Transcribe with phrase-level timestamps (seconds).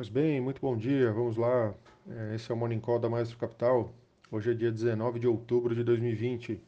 [0.00, 1.12] Pois bem, muito bom dia.
[1.12, 1.74] Vamos lá.
[2.08, 3.92] É, esse é o Morning Call da Maestro Capital.
[4.32, 6.58] Hoje é dia 19 de outubro de 2020.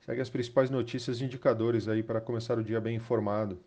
[0.00, 3.60] Segue as principais notícias e indicadores aí para começar o dia bem informado.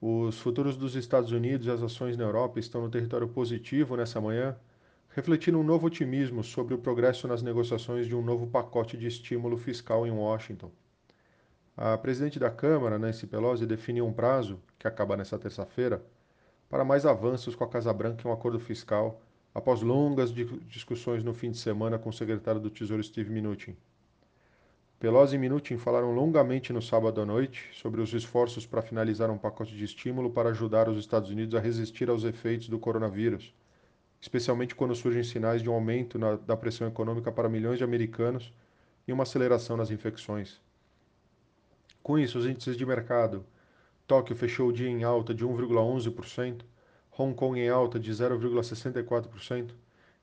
[0.00, 4.20] Os futuros dos Estados Unidos e as ações na Europa estão no território positivo nessa
[4.20, 4.56] manhã,
[5.10, 9.56] refletindo um novo otimismo sobre o progresso nas negociações de um novo pacote de estímulo
[9.56, 10.72] fiscal em Washington.
[11.76, 16.04] A presidente da Câmara, Nancy Pelosi, definiu um prazo, que acaba nesta terça-feira,
[16.72, 19.20] para mais avanços com a Casa Branca em um acordo fiscal,
[19.54, 23.76] após longas discussões no fim de semana com o secretário do Tesouro Steve Mnuchin.
[24.98, 29.36] Pelosi e Mnuchin falaram longamente no sábado à noite sobre os esforços para finalizar um
[29.36, 33.54] pacote de estímulo para ajudar os Estados Unidos a resistir aos efeitos do coronavírus,
[34.18, 38.50] especialmente quando surgem sinais de um aumento na, da pressão econômica para milhões de americanos
[39.06, 40.58] e uma aceleração nas infecções.
[42.02, 43.44] Com isso, os índices de mercado
[44.12, 46.60] Tóquio fechou o dia em alta de 1,11%,
[47.16, 49.70] Hong Kong em alta de 0,64%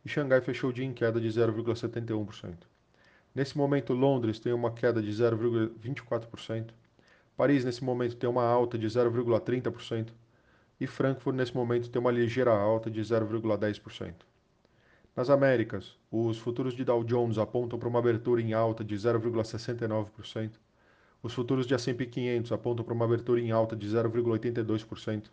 [0.05, 2.53] e Xangai fechou o dia em queda de 0,71%.
[3.33, 6.69] Nesse momento, Londres tem uma queda de 0,24%,
[7.35, 10.09] Paris nesse momento tem uma alta de 0,30%
[10.79, 14.13] e Frankfurt nesse momento tem uma ligeira alta de 0,10%.
[15.15, 20.51] Nas Américas, os futuros de Dow Jones apontam para uma abertura em alta de 0,69%,
[21.21, 25.25] os futuros de S&P 500 apontam para uma abertura em alta de 0,82%.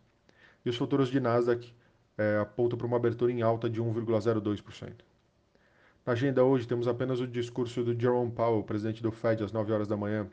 [0.65, 1.73] E os futuros de Nasdaq
[2.19, 4.93] é, apontam para uma abertura em alta de 1,02%.
[6.05, 9.73] Na agenda hoje temos apenas o discurso do Jerome Powell, presidente do Fed, às 9
[9.73, 10.29] horas da manhã.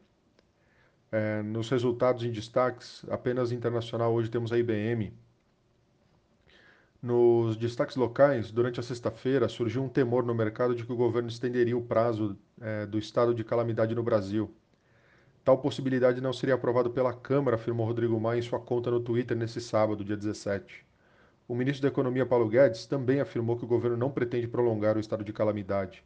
[1.12, 5.14] É, nos resultados em destaques, apenas internacional, hoje temos a IBM.
[7.02, 11.28] Nos destaques locais, durante a sexta-feira, surgiu um temor no mercado de que o governo
[11.28, 14.52] estenderia o prazo é, do estado de calamidade no Brasil.
[15.44, 19.36] Tal possibilidade não seria aprovada pela Câmara, afirmou Rodrigo Maia em sua conta no Twitter
[19.36, 20.86] nesse sábado, dia 17.
[21.50, 25.02] O ministro da Economia, Paulo Guedes, também afirmou que o governo não pretende prolongar o
[25.02, 26.02] estado de calamidade.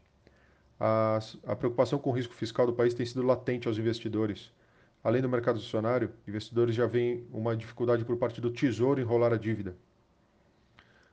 [0.80, 4.52] A, a preocupação com o risco fiscal do país tem sido latente aos investidores.
[5.04, 9.34] Além do mercado acionário, investidores já veem uma dificuldade por parte do Tesouro em rolar
[9.34, 9.76] a dívida.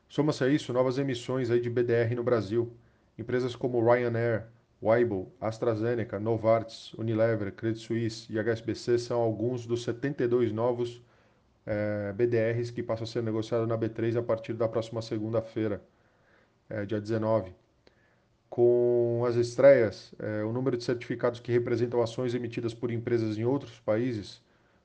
[0.09, 2.73] Soma-se a isso novas emissões aí de BDR no Brasil.
[3.19, 4.47] Empresas como Ryanair,
[4.85, 11.03] Weibo, AstraZeneca, Novartis, Unilever, Credit Suisse e HSBC são alguns dos 72 novos
[11.65, 15.83] é, BDRs que passam a ser negociados na B3 a partir da próxima segunda-feira,
[16.69, 17.55] é, dia 19.
[18.51, 23.45] Com as estreias, é, o número de certificados que representam ações emitidas por empresas em
[23.45, 24.43] outros países,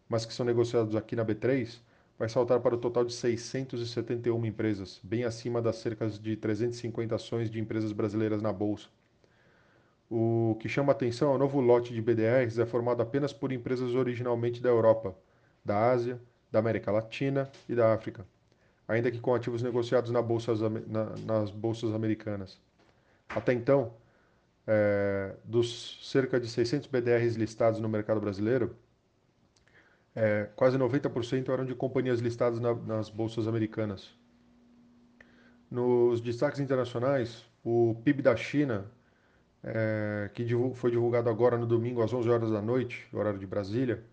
[0.08, 1.78] mas que são negociados aqui na B3,
[2.18, 7.50] vai saltar para o total de 671 empresas, bem acima das cerca de 350 ações
[7.50, 8.88] de empresas brasileiras na Bolsa.
[10.10, 13.94] O que chama atenção é o novo lote de BDRs é formado apenas por empresas
[13.94, 15.16] originalmente da Europa,
[15.64, 16.20] da Ásia,
[16.52, 18.26] da América Latina e da África,
[18.88, 22.60] ainda que com ativos negociados na bolsas, na, nas bolsas americanas.
[23.30, 23.94] Até então,
[24.66, 28.76] é, dos cerca de 600 BDRs listados no mercado brasileiro,
[30.16, 34.12] é, quase 90% eram de companhias listadas na, nas bolsas americanas.
[35.70, 38.90] Nos destaques internacionais, o PIB da China
[39.64, 44.04] é, que foi divulgado agora no domingo às 11 horas da noite, horário de Brasília.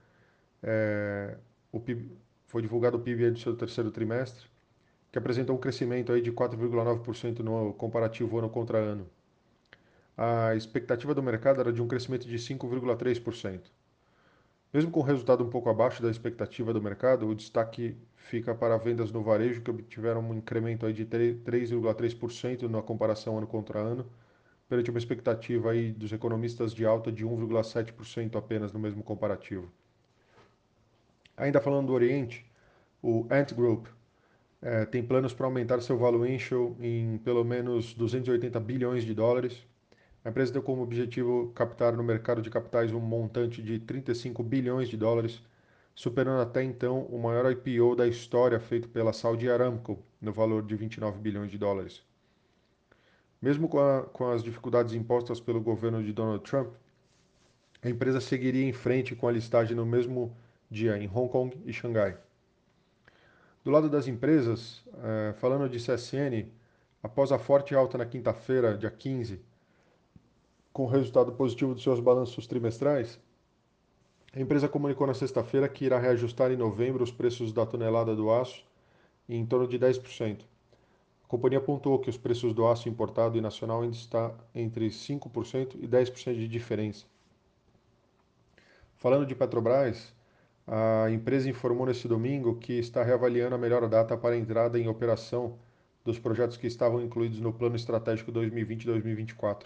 [0.63, 1.37] É,
[1.71, 2.11] o PIB,
[2.47, 4.47] foi divulgado o PIB do seu terceiro trimestre,
[5.13, 9.09] que apresentou um crescimento aí de 4,9% no comparativo ano contra ano.
[10.17, 13.61] A expectativa do mercado era de um crescimento de 5,3%.
[14.73, 18.77] Mesmo com o resultado um pouco abaixo da expectativa do mercado, o destaque fica para
[18.77, 24.07] vendas no varejo, que obtiveram um incremento aí de 3,3% na comparação ano contra ano,
[24.69, 29.71] perante uma expectativa aí dos economistas de alta de 1,7% apenas no mesmo comparativo.
[31.37, 32.45] Ainda falando do Oriente,
[33.03, 33.87] o Ant Group
[34.63, 39.63] é, tem planos para aumentar seu valuation em pelo menos 280 bilhões de dólares.
[40.25, 44.89] A empresa tem como objetivo captar no mercado de capitais um montante de 35 bilhões
[44.89, 45.43] de dólares,
[45.95, 50.75] superando até então o maior IPO da história feito pela Saudi Aramco, no valor de
[50.75, 52.06] 29 bilhões de dólares.
[53.41, 56.75] Mesmo com, a, com as dificuldades impostas pelo governo de Donald Trump,
[57.83, 60.37] a empresa seguiria em frente com a listagem no mesmo
[60.71, 62.17] dia em Hong Kong e Xangai.
[63.65, 66.51] Do lado das empresas, eh, falando de CSN,
[67.03, 69.41] após a forte alta na quinta-feira, dia 15,
[70.73, 73.21] com o resultado positivo dos seus balanços trimestrais,
[74.35, 78.31] a empresa comunicou na sexta-feira que irá reajustar em novembro os preços da tonelada do
[78.31, 78.65] aço
[79.29, 80.41] em torno de 10%.
[81.27, 85.75] A companhia apontou que os preços do aço importado e nacional ainda está entre 5%
[85.75, 87.05] e 10% de diferença.
[88.95, 90.15] Falando de Petrobras,
[90.65, 94.87] a empresa informou neste domingo que está reavaliando a melhor data para a entrada em
[94.87, 95.59] operação
[96.05, 99.65] dos projetos que estavam incluídos no Plano Estratégico 2020-2024.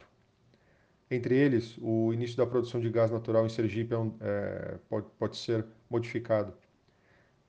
[1.11, 5.06] Entre eles, o início da produção de gás natural em Sergipe é um, é, pode,
[5.19, 6.55] pode ser modificado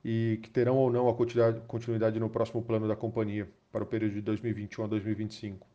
[0.04, 4.14] e que terão ou não a continuidade, no próximo plano da companhia para o período
[4.14, 5.68] de 2021 a 2025.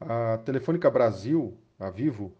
[0.00, 2.32] A Telefônica Brasil, a Vivo,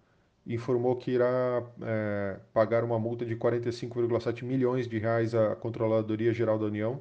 [0.47, 6.59] informou que irá é, pagar uma multa de 45,7 milhões de reais à Controladoria Geral
[6.59, 7.01] da União,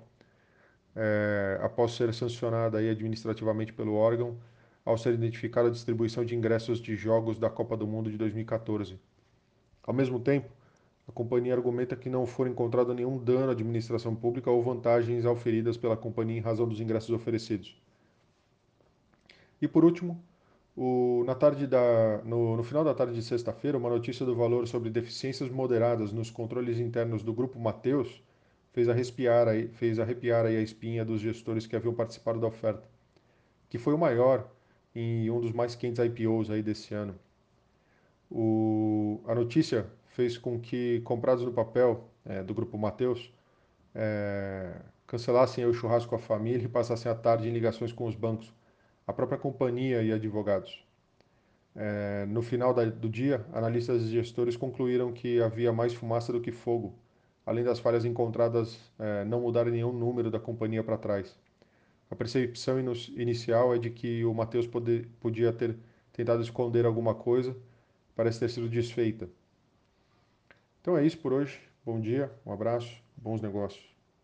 [0.96, 4.38] é, após ser sancionada aí administrativamente pelo órgão,
[4.86, 9.00] ao ser identificada a distribuição de ingressos de jogos da Copa do Mundo de 2014.
[9.84, 10.50] Ao mesmo tempo,
[11.12, 15.76] a companhia argumenta que não foi encontrado nenhum dano à administração pública ou vantagens auferidas
[15.76, 17.80] pela companhia em razão dos ingressos oferecidos.
[19.62, 20.24] E por último,
[20.76, 24.66] o, na tarde da, no, no final da tarde de sexta-feira, uma notícia do valor
[24.68, 28.24] sobre deficiências moderadas nos controles internos do Grupo Mateus
[28.72, 32.88] fez arrepiar, fez arrepiar aí a espinha dos gestores que haviam participado da oferta,
[33.70, 34.50] que foi o maior
[34.96, 37.16] e um dos mais quentes IPOs aí desse ano.
[38.30, 43.34] O, a notícia fez com que comprados no papel é, do Grupo Mateus
[43.96, 44.74] é,
[45.08, 48.54] cancelassem o churrasco com a família e passassem a tarde em ligações com os bancos,
[49.06, 50.86] a própria companhia e advogados.
[51.76, 56.42] É, no final da, do dia, analistas e gestores concluíram que havia mais fumaça do
[56.42, 56.94] que fogo,
[57.46, 61.38] além das falhas encontradas é, não mudarem nenhum número da companhia para trás.
[62.10, 62.78] A percepção
[63.16, 65.78] inicial é de que o Matheus podia ter
[66.12, 67.56] tentado esconder alguma coisa,
[68.16, 69.30] parece ter sido desfeita.
[70.82, 71.62] Então é isso por hoje.
[71.86, 73.91] Bom dia, um abraço, bons negócios.